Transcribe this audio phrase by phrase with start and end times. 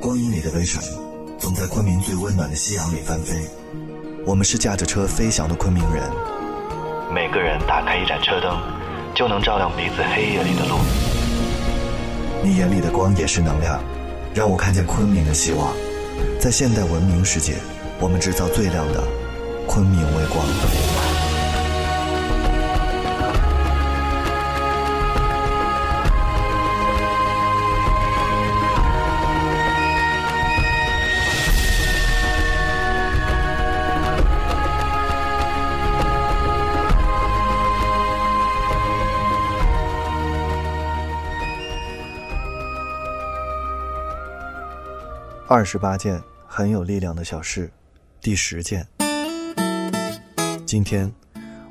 [0.00, 0.82] 光阴里的微尘，
[1.38, 3.34] 总在昆明最温暖的夕阳里翻飞。
[4.26, 6.02] 我们是驾着车飞翔的昆明人。
[7.12, 8.56] 每个人打开一盏车灯，
[9.14, 10.76] 就能照亮彼此黑夜里的路。
[12.42, 13.82] 你眼里的光也是能量，
[14.34, 15.72] 让我看见昆明的希望。
[16.38, 17.54] 在现代文明世界，
[18.00, 19.02] 我们制造最亮的
[19.66, 21.03] 昆明微光。
[45.46, 47.70] 二十八件很有力量的小事，
[48.22, 48.86] 第十件。
[50.64, 51.12] 今天，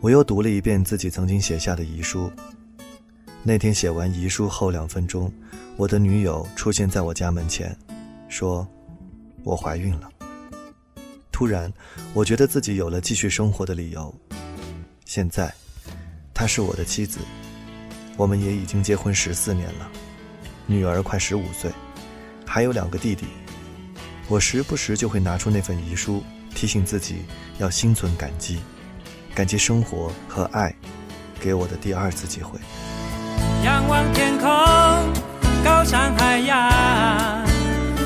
[0.00, 2.32] 我又读了一遍自己曾经写下的遗书。
[3.42, 5.30] 那天写完遗书后两分钟，
[5.76, 7.76] 我的女友出现在我家门前，
[8.30, 8.66] 说
[9.44, 10.08] ：“我怀孕了。”
[11.30, 11.70] 突然，
[12.14, 14.12] 我觉得自己有了继续生活的理由。
[15.04, 15.54] 现在，
[16.32, 17.18] 她是我的妻子，
[18.16, 19.90] 我们也已经结婚十四年了，
[20.66, 21.70] 女儿快十五岁，
[22.46, 23.26] 还有两个弟弟。
[24.28, 26.22] 我时不时就会拿出那份遗书，
[26.54, 27.24] 提醒自己
[27.56, 28.60] 要心存感激，
[29.34, 30.74] 感激生活和爱
[31.40, 32.60] 给我的第二次机会。
[33.64, 34.46] 仰望天空，
[35.64, 36.70] 高山海洋，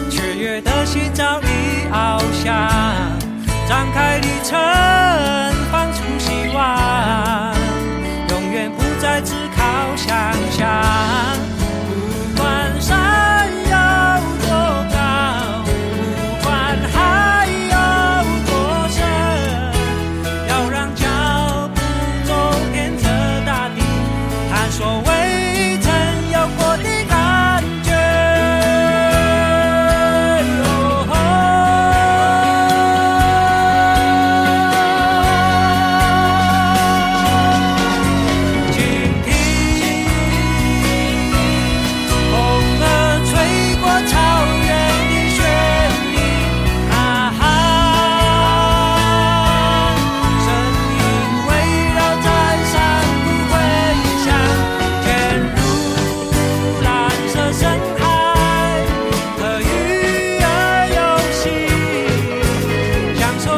[0.09, 2.71] 雀跃的心早已翱翔，
[3.69, 4.57] 张开旅程，
[5.73, 7.53] 放出希望，
[8.31, 11.42] 永远不再只靠想象。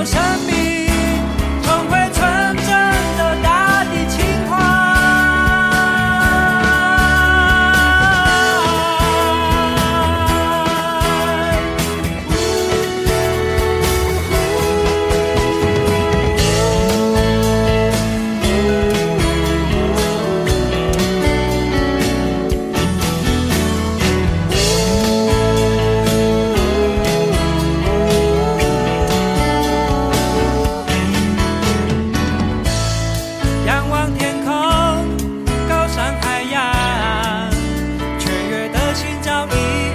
[0.02, 0.53] shot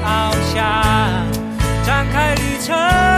[0.03, 0.61] 翱翔
[1.85, 3.08] 展开旅程。